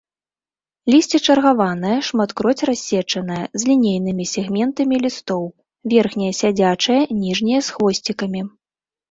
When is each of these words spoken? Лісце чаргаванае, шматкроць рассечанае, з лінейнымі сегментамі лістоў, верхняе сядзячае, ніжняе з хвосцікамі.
Лісце 0.93 1.19
чаргаванае, 1.33 1.91
шматкроць 2.07 2.65
рассечанае, 2.69 3.41
з 3.59 3.69
лінейнымі 3.73 4.25
сегментамі 4.33 4.95
лістоў, 5.05 5.43
верхняе 5.95 6.33
сядзячае, 6.41 6.99
ніжняе 7.21 7.61
з 7.71 7.79
хвосцікамі. 7.79 8.41